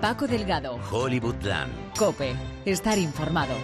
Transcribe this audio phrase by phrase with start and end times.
[0.00, 0.78] Paco Delgado.
[0.90, 1.72] Hollywoodland.
[1.98, 2.36] Cope.
[2.64, 3.54] Estar informado.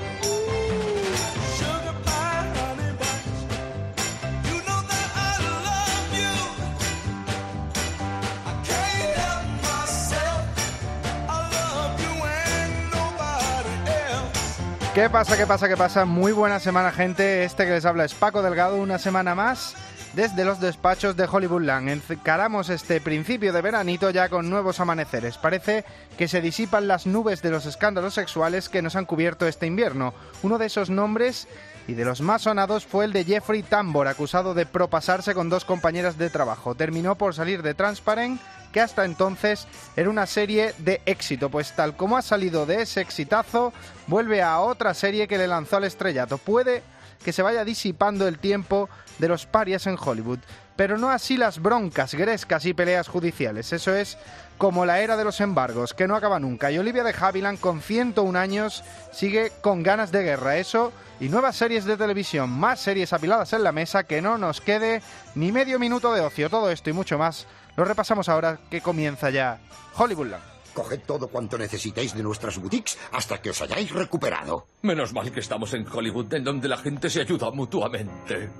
[14.92, 16.04] ¿Qué pasa, qué pasa, qué pasa?
[16.04, 17.44] Muy buena semana, gente.
[17.44, 19.76] Este que les habla es Paco Delgado, una semana más
[20.14, 21.88] desde los despachos de Hollywoodland.
[21.88, 25.38] Encaramos este principio de veranito ya con nuevos amaneceres.
[25.38, 25.84] Parece
[26.16, 30.14] que se disipan las nubes de los escándalos sexuales que nos han cubierto este invierno.
[30.42, 31.48] Uno de esos nombres
[31.86, 35.64] y de los más sonados fue el de Jeffrey Tambor, acusado de propasarse con dos
[35.64, 36.74] compañeras de trabajo.
[36.74, 38.40] Terminó por salir de Transparent
[38.72, 43.00] que hasta entonces era una serie de éxito, pues tal como ha salido de ese
[43.00, 43.72] exitazo,
[44.08, 46.38] vuelve a otra serie que le lanzó al estrellato.
[46.38, 46.82] Puede
[47.24, 48.88] que se vaya disipando el tiempo
[49.18, 50.38] de los parias en Hollywood,
[50.76, 53.72] pero no así las broncas, grescas y peleas judiciales.
[53.72, 54.18] Eso es
[54.58, 56.70] como la era de los embargos, que no acaba nunca.
[56.70, 60.56] Y Olivia de Havilland, con 101 años, sigue con ganas de guerra.
[60.56, 64.60] Eso y nuevas series de televisión, más series apiladas en la mesa, que no nos
[64.60, 65.02] quede
[65.34, 66.50] ni medio minuto de ocio.
[66.50, 69.58] Todo esto y mucho más lo repasamos ahora que comienza ya
[69.96, 70.53] Hollywoodland.
[70.74, 74.66] Coged todo cuanto necesitéis de nuestras boutiques hasta que os hayáis recuperado.
[74.82, 78.50] Menos mal que estamos en Hollywood, en donde la gente se ayuda mutuamente.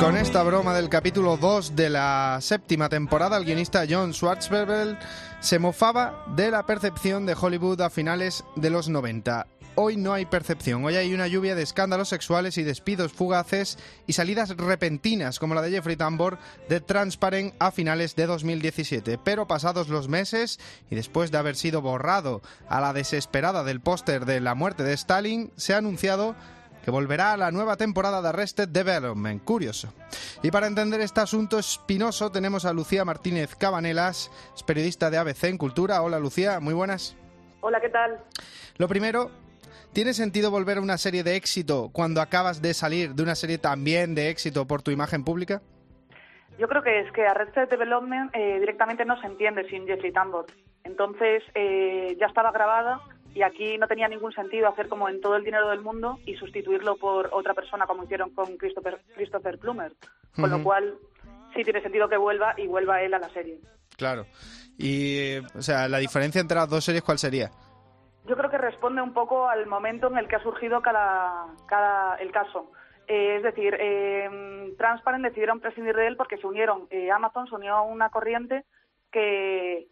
[0.00, 4.98] Con esta broma del capítulo 2 de la séptima temporada, el guionista John Schwartzberg
[5.40, 9.46] se mofaba de la percepción de Hollywood a finales de los 90
[9.80, 10.84] hoy no hay percepción.
[10.84, 15.62] Hoy hay una lluvia de escándalos sexuales y despidos fugaces y salidas repentinas, como la
[15.62, 19.20] de Jeffrey Tambor de Transparent a finales de 2017.
[19.22, 20.58] Pero pasados los meses
[20.90, 24.94] y después de haber sido borrado a la desesperada del póster de la muerte de
[24.94, 26.34] Stalin, se ha anunciado
[26.84, 29.44] que volverá a la nueva temporada de Arrested Development.
[29.44, 29.94] Curioso.
[30.42, 34.32] Y para entender este asunto espinoso tenemos a Lucía Martínez Cabanelas,
[34.66, 36.02] periodista de ABC en Cultura.
[36.02, 37.14] Hola Lucía, muy buenas.
[37.60, 38.20] Hola, ¿qué tal?
[38.76, 39.30] Lo primero,
[39.92, 43.58] ¿Tiene sentido volver a una serie de éxito cuando acabas de salir de una serie
[43.58, 45.62] también de éxito por tu imagen pública?
[46.58, 50.46] Yo creo que es que Arrested Development eh, directamente no se entiende sin Jeffrey Tambor.
[50.84, 53.00] Entonces eh, ya estaba grabada
[53.34, 56.34] y aquí no tenía ningún sentido hacer como en todo el dinero del mundo y
[56.34, 59.92] sustituirlo por otra persona como hicieron con Christopher, Christopher Plummer.
[60.34, 60.94] Con lo cual
[61.54, 63.58] sí tiene sentido que vuelva y vuelva él a la serie.
[63.96, 64.26] Claro.
[64.76, 67.50] Y, o sea, la diferencia entre las dos series, ¿cuál sería?
[68.28, 72.16] Yo creo que responde un poco al momento en el que ha surgido cada, cada
[72.16, 72.70] el caso.
[73.06, 77.54] Eh, es decir, eh, Transparent decidieron prescindir de él porque se unieron, eh, Amazon se
[77.54, 78.66] unió a una corriente
[79.10, 79.86] que,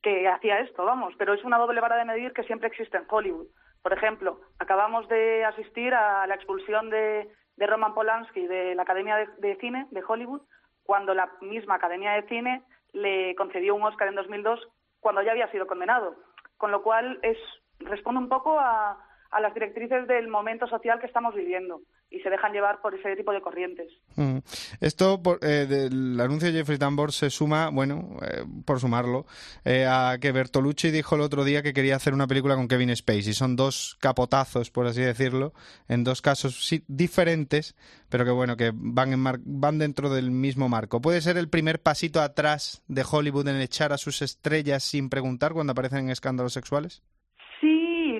[0.00, 3.04] que hacía esto, vamos, pero es una doble vara de medir que siempre existe en
[3.06, 3.48] Hollywood.
[3.82, 9.16] Por ejemplo, acabamos de asistir a la expulsión de, de Roman Polanski de la Academia
[9.16, 10.40] de, de, Cine de Hollywood,
[10.84, 12.62] cuando la misma Academia de Cine
[12.94, 14.58] le concedió un Oscar en 2002
[15.00, 16.16] cuando ya había sido condenado.
[16.56, 17.36] Con lo cual es
[17.84, 18.98] responde un poco a,
[19.40, 23.32] las directrices del momento social que estamos viviendo y se dejan llevar por ese tipo
[23.32, 23.90] de corrientes.
[24.14, 24.38] Mm.
[24.80, 29.26] Esto eh, del anuncio de Jeffrey Tambor se suma, bueno, eh, por sumarlo,
[29.64, 32.94] eh, a que Bertolucci dijo el otro día que quería hacer una película con Kevin
[32.94, 33.32] Spacey.
[33.32, 35.52] Son dos capotazos, por así decirlo,
[35.88, 37.74] en dos casos diferentes,
[38.08, 41.00] pero que bueno, que van, en van dentro del mismo marco.
[41.00, 45.52] ¿Puede ser el primer pasito atrás de Hollywood en echar a sus estrellas sin preguntar
[45.52, 47.02] cuando aparecen en escándalos sexuales?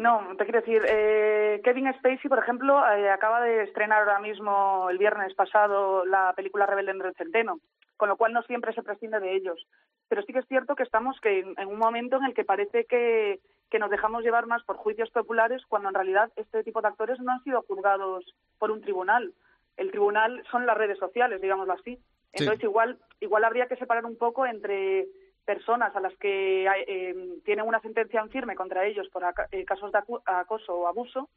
[0.04, 4.90] No, te quiero decir, eh, Kevin Spacey, por ejemplo, eh, acaba de estrenar ahora mismo,
[4.90, 7.58] el viernes pasado, la película Rebelde en el Centeno,
[7.96, 9.66] con lo cual no siempre se prescinde de ellos.
[10.08, 12.84] Pero sí que es cierto que estamos que en, un momento en el que parece
[12.84, 16.88] que, que nos dejamos llevar más por juicios populares, cuando en realidad este tipo de
[16.88, 18.26] actores no han sido juzgados
[18.58, 19.32] por un tribunal.
[19.78, 21.98] El tribunal son las redes sociales, digámoslo así.
[22.34, 25.06] Entonces, igual, igual habría que separar un poco entre
[25.44, 29.92] personas a las que eh, tienen una sentencia en firme contra ellos por eh, casos
[29.92, 31.28] de acoso o abuso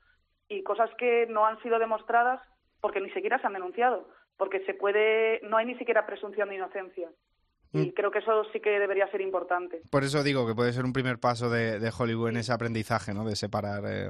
[0.47, 2.41] y cosas que no han sido demostradas
[2.79, 4.07] porque ni siquiera se han denunciado,
[4.37, 7.09] porque se puede, no hay ni siquiera presunción de inocencia.
[7.73, 7.91] Y mm.
[7.91, 9.81] creo que eso sí que debería ser importante.
[9.91, 13.25] Por eso digo que puede ser un primer paso de, Hollywood en ese aprendizaje, ¿no?
[13.25, 14.07] De separar eh,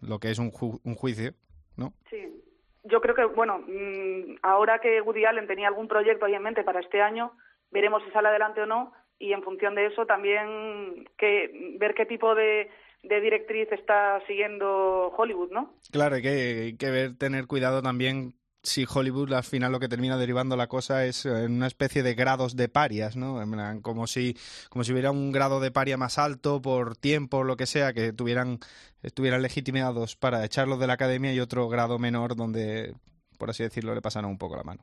[0.00, 0.50] lo que es un,
[0.82, 1.32] un juicio,
[1.76, 1.92] ¿no?
[2.10, 2.42] Sí.
[2.82, 6.64] Yo creo que, bueno, mm, ahora que Woody Allen tenía algún proyecto ahí en mente
[6.64, 7.32] para este año,
[7.70, 12.06] veremos si sale adelante o no, y en función de eso también que, ver qué
[12.06, 12.70] tipo de,
[13.02, 15.74] de directriz está siguiendo Hollywood, ¿no?
[15.90, 18.34] Claro, hay que, que ver, tener cuidado también
[18.66, 22.14] si Hollywood al final lo que termina derivando la cosa es en una especie de
[22.14, 23.40] grados de parias, ¿no?
[23.80, 24.36] Como si,
[24.68, 27.92] como si hubiera un grado de paria más alto por tiempo o lo que sea,
[27.92, 28.58] que tuvieran,
[29.02, 32.94] estuvieran legitimados para echarlos de la academia y otro grado menor donde
[33.38, 34.82] por así decirlo, le pasaron un poco la mano.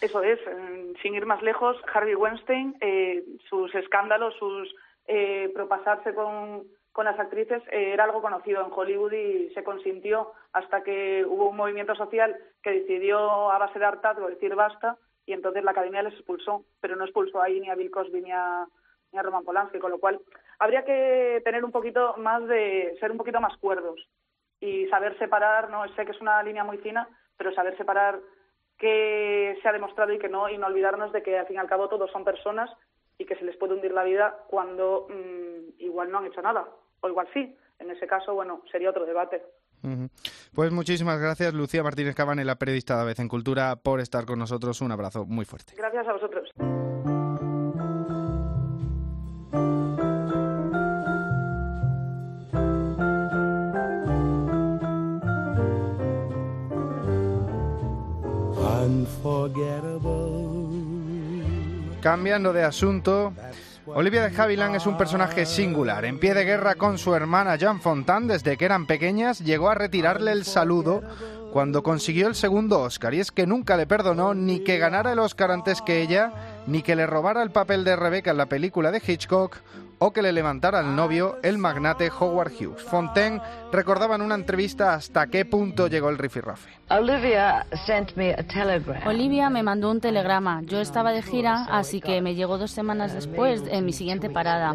[0.00, 4.74] Eso es, eh, sin ir más lejos, Harvey Weinstein, eh, sus escándalos, sus
[5.06, 10.32] eh, propasarse con, con las actrices eh, era algo conocido en Hollywood y se consintió
[10.52, 14.96] hasta que hubo un movimiento social que decidió a base de hartazgo decir basta
[15.26, 18.30] y entonces la academia les expulsó, pero no expulsó ahí ni a Bill Cosby ni
[18.32, 18.66] a,
[19.12, 20.20] ni a Roman Polanski, con lo cual
[20.58, 24.00] habría que tener un poquito más de ser un poquito más cuerdos
[24.60, 27.08] y saber separar, no sé que es una línea muy fina,
[27.42, 28.20] pero saber separar
[28.78, 31.58] qué se ha demostrado y que no y no olvidarnos de que al fin y
[31.58, 32.70] al cabo todos son personas
[33.18, 36.68] y que se les puede hundir la vida cuando mm, igual no han hecho nada
[37.00, 37.56] o igual sí.
[37.80, 39.42] En ese caso, bueno, sería otro debate.
[40.54, 44.38] Pues muchísimas gracias, Lucía Martínez Cabane, la periodista de Vez en Cultura, por estar con
[44.38, 44.80] nosotros.
[44.80, 45.74] Un abrazo muy fuerte.
[45.76, 46.48] Gracias a vosotros.
[62.02, 63.32] Cambiando de asunto,
[63.86, 66.04] Olivia de Havilland es un personaje singular.
[66.04, 69.76] En pie de guerra con su hermana Jean Fontaine desde que eran pequeñas, llegó a
[69.76, 71.00] retirarle el saludo
[71.52, 73.14] cuando consiguió el segundo Oscar.
[73.14, 76.32] Y es que nunca le perdonó ni que ganara el Oscar antes que ella,
[76.66, 79.58] ni que le robara el papel de Rebecca en la película de Hitchcock,
[80.04, 82.82] o que le levantara al novio el magnate Howard Hughes.
[82.82, 86.70] Fontaine recordaba en una entrevista hasta qué punto llegó el rifirrafe.
[86.90, 89.06] Olivia sent me a telegram.
[89.06, 90.62] Olivia me mandó un telegrama.
[90.64, 94.74] Yo estaba de gira, así que me llegó dos semanas después, en mi siguiente parada.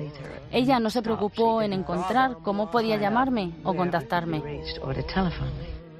[0.50, 4.62] Ella no se preocupó en encontrar cómo podía llamarme o contactarme.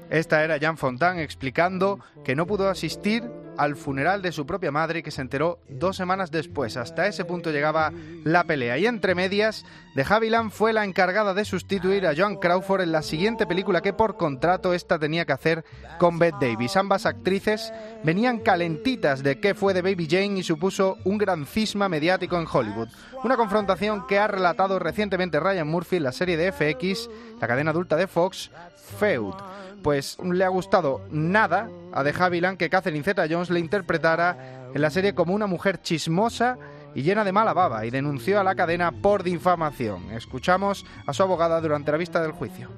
[0.08, 3.24] Esta era Jean Fontaine explicando que no pudo asistir
[3.58, 6.76] al funeral de su propia madre que se enteró dos semanas después.
[6.76, 7.92] Hasta ese punto llegaba
[8.24, 8.78] la pelea.
[8.78, 9.64] Y entre medias,
[9.94, 13.92] de Havilland fue la encargada de sustituir a Joan Crawford en la siguiente película que
[13.92, 15.64] por contrato esta tenía que hacer
[15.98, 16.76] con Bette Davis.
[16.76, 17.72] Ambas actrices
[18.04, 22.46] venían calentitas de qué fue de Baby Jane y supuso un gran cisma mediático en
[22.50, 22.88] Hollywood.
[23.24, 27.72] Una confrontación que ha relatado recientemente Ryan Murphy en la serie de FX, la cadena
[27.72, 28.52] adulta de Fox,
[29.00, 29.34] Feud
[29.82, 34.90] pues le ha gustado nada a De Havilland que Catherine Zeta-Jones le interpretara en la
[34.90, 36.58] serie como una mujer chismosa
[36.94, 40.10] y llena de mala baba y denunció a la cadena por difamación.
[40.12, 42.70] Escuchamos a su abogada durante la vista del juicio.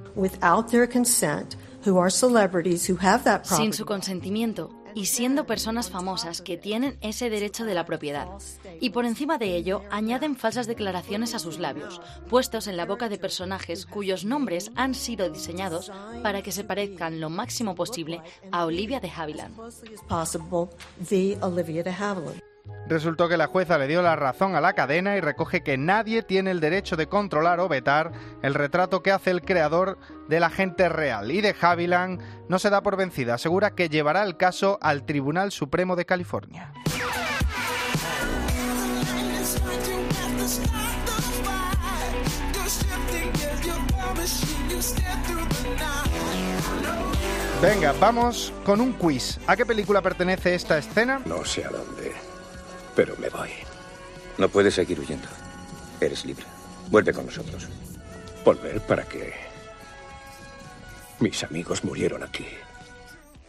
[3.45, 8.29] sin su consentimiento y siendo personas famosas que tienen ese derecho de la propiedad.
[8.81, 13.09] Y por encima de ello, añaden falsas declaraciones a sus labios, puestos en la boca
[13.09, 15.93] de personajes cuyos nombres han sido diseñados
[16.23, 18.21] para que se parezcan lo máximo posible
[18.51, 19.57] a Olivia de Havilland.
[22.87, 26.23] Resultó que la jueza le dio la razón a la cadena y recoge que nadie
[26.23, 28.11] tiene el derecho de controlar o vetar
[28.43, 29.99] el retrato que hace el creador
[30.29, 31.31] de la gente real.
[31.31, 35.53] Y de Havilland no se da por vencida, asegura que llevará el caso al Tribunal
[35.53, 36.73] Supremo de California.
[47.63, 49.39] Venga, vamos con un quiz.
[49.47, 51.21] ¿A qué película pertenece esta escena?
[51.27, 52.15] No sé a dónde,
[52.95, 53.51] pero me voy.
[54.39, 55.29] No puedes seguir huyendo.
[56.01, 56.45] Eres libre.
[56.91, 57.69] Vuelve con nosotros.
[58.45, 59.33] Volver para que
[61.21, 62.47] mis amigos murieron aquí.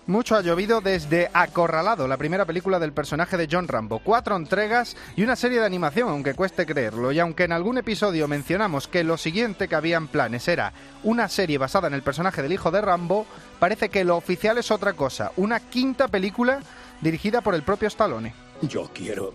[0.08, 4.00] Mucho ha llovido desde Acorralado, la primera película del personaje de John Rambo.
[4.00, 7.12] Cuatro entregas y una serie de animación, aunque cueste creerlo.
[7.12, 11.30] Y aunque en algún episodio mencionamos que lo siguiente que había en planes era una
[11.30, 13.28] serie basada en el personaje del hijo de Rambo,
[13.60, 15.32] parece que lo oficial es otra cosa.
[15.38, 16.60] Una quinta película
[17.02, 18.34] dirigida por el propio Stallone.
[18.62, 19.34] Yo quiero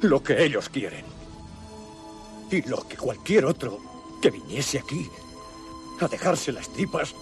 [0.00, 1.04] lo que ellos quieren.
[2.50, 3.78] Y lo que cualquier otro
[4.20, 5.08] que viniese aquí
[6.00, 7.14] a dejarse las tripas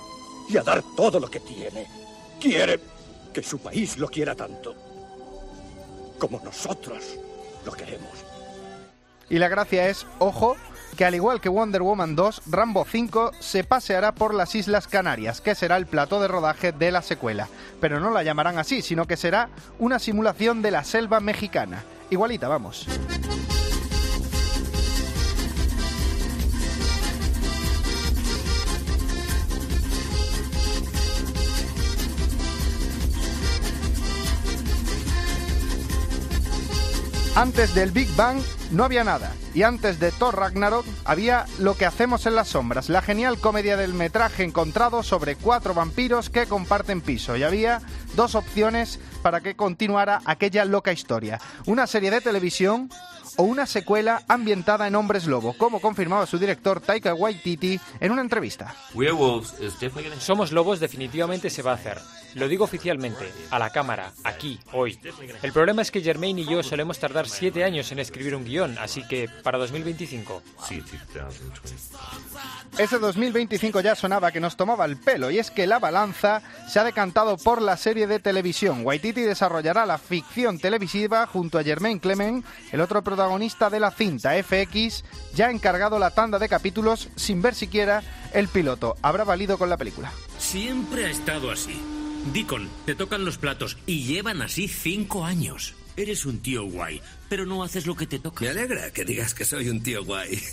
[0.48, 1.86] y a dar todo lo que tiene.
[2.40, 2.80] Quiere
[3.32, 4.74] que su país lo quiera tanto
[6.20, 7.18] como nosotros
[7.64, 8.10] lo queremos.
[9.28, 10.56] Y la gracia es, ojo,
[10.96, 15.40] que al igual que Wonder Woman 2, Rambo 5 se paseará por las Islas Canarias,
[15.40, 17.48] que será el plató de rodaje de la secuela.
[17.80, 21.84] Pero no la llamarán así, sino que será una simulación de la selva mexicana.
[22.10, 22.86] Igualita, vamos.
[37.36, 38.40] Antes del Big Bang
[38.72, 39.32] no había nada.
[39.54, 43.76] Y antes de Thor Ragnarok había Lo que hacemos en las sombras, la genial comedia
[43.76, 47.36] del metraje encontrado sobre cuatro vampiros que comparten piso.
[47.36, 47.82] Y había
[48.16, 51.40] dos opciones para que continuara aquella loca historia.
[51.66, 52.90] Una serie de televisión
[53.36, 58.22] o una secuela ambientada en hombres lobo, como confirmaba su director Taika Waititi en una
[58.22, 58.74] entrevista.
[60.18, 61.98] Somos lobos definitivamente se va a hacer.
[62.34, 64.98] Lo digo oficialmente, a la cámara, aquí, hoy.
[65.42, 68.78] El problema es que Germain y yo solemos tardar siete años en escribir un guion,
[68.78, 70.42] así que para 2025.
[72.78, 76.78] Ese 2025 ya sonaba que nos tomaba el pelo, y es que la balanza se
[76.78, 78.86] ha decantado por la serie de televisión.
[78.86, 84.32] Waititi desarrollará la ficción televisiva junto a Germain Clement, el otro protagonista de la cinta
[84.42, 88.96] FX, ya ha encargado la tanda de capítulos sin ver siquiera el piloto.
[89.02, 90.12] ¿Habrá valido con la película?
[90.38, 91.80] Siempre ha estado así.
[92.32, 95.74] Deacon, te tocan los platos y llevan así cinco años.
[95.96, 98.44] Eres un tío guay, pero no haces lo que te toca.
[98.44, 100.40] Me alegra que digas que soy un tío guay.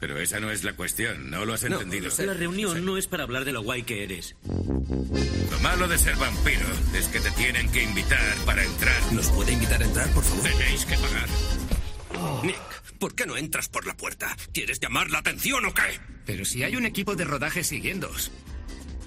[0.00, 2.10] Pero esa no es la cuestión, no lo has entendido.
[2.18, 4.36] La reunión no es para hablar de lo guay que eres.
[4.44, 9.12] Lo malo de ser vampiro es que te tienen que invitar para entrar.
[9.12, 10.42] ¿Nos puede invitar a entrar, por favor?
[10.42, 11.28] Tenéis que pagar.
[12.42, 14.36] Nick, ¿por qué no entras por la puerta?
[14.52, 16.00] ¿Quieres llamar la atención o qué?
[16.26, 18.30] Pero si hay un equipo de rodaje siguiéndoos.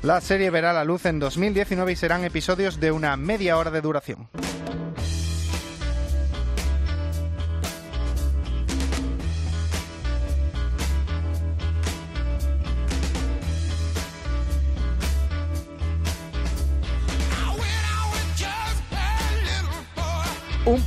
[0.04, 3.82] La serie verá la luz en 2019 y serán episodios de una media hora de
[3.82, 4.30] duración.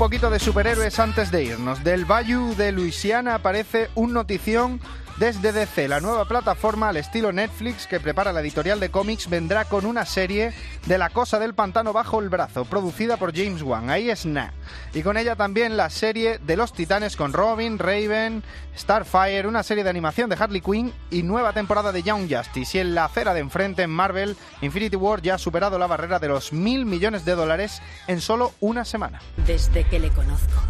[0.01, 1.85] Poquito de superhéroes antes de irnos.
[1.85, 4.81] Del Bayou de Luisiana aparece un notición
[5.21, 5.87] desde DC.
[5.87, 10.07] La nueva plataforma al estilo Netflix que prepara la editorial de cómics vendrá con una
[10.07, 10.55] serie
[10.87, 13.91] de La Cosa del Pantano bajo el brazo, producida por James Wan.
[13.91, 14.55] Ahí es Na.
[14.95, 18.43] Y con ella también la serie de los Titanes con Robin, Raven,
[18.75, 22.79] Starfire, una serie de animación de Harley Quinn y nueva temporada de Young Justice.
[22.79, 26.19] Y en la acera de enfrente en Marvel, Infinity War ya ha superado la barrera
[26.19, 29.21] de los mil millones de dólares en solo una semana.
[29.47, 30.63] Desde que le conozco,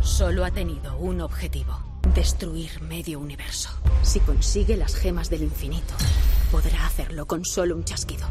[0.00, 1.93] solo ha tenido un objetivo.
[2.14, 3.70] Destruir medio universo.
[4.02, 5.94] Si consigue las gemas del infinito,
[6.52, 8.28] podrá hacerlo con solo un chasquido.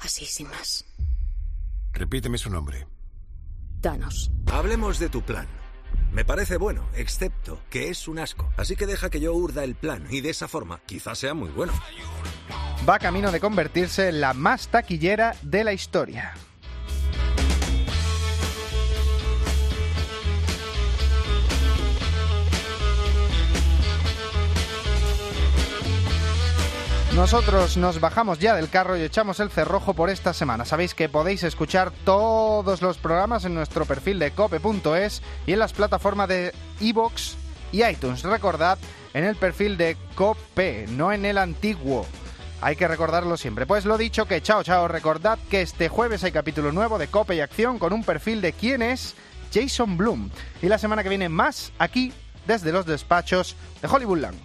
[0.00, 0.84] Así sin más.
[1.92, 2.88] Repíteme su nombre.
[3.80, 4.32] Thanos.
[4.50, 5.46] Hablemos de tu plan.
[6.12, 8.50] Me parece bueno, excepto que es un asco.
[8.56, 11.50] Así que deja que yo urda el plan y de esa forma quizás sea muy
[11.50, 11.72] bueno.
[12.88, 16.34] Va camino de convertirse en la más taquillera de la historia.
[27.14, 30.64] Nosotros nos bajamos ya del carro y echamos el cerrojo por esta semana.
[30.64, 35.72] Sabéis que podéis escuchar todos los programas en nuestro perfil de cope.es y en las
[35.72, 37.34] plataformas de iVoox
[37.72, 38.22] y iTunes.
[38.22, 38.78] Recordad,
[39.12, 42.06] en el perfil de Cope, no en el antiguo.
[42.60, 43.66] Hay que recordarlo siempre.
[43.66, 44.86] Pues lo dicho, que chao, chao.
[44.86, 48.52] Recordad que este jueves hay capítulo nuevo de Cope y Acción con un perfil de
[48.52, 49.14] quién es
[49.52, 50.30] Jason Bloom.
[50.62, 52.12] Y la semana que viene más aquí
[52.46, 54.38] desde los despachos de Hollywoodland.